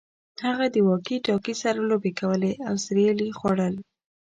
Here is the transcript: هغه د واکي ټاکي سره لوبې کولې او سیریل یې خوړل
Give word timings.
هغه 0.45 0.65
د 0.73 0.75
واکي 0.87 1.17
ټاکي 1.25 1.53
سره 1.61 1.79
لوبې 1.89 2.11
کولې 2.19 2.53
او 2.67 2.73
سیریل 2.83 3.19
یې 3.27 3.31
خوړل 3.39 3.75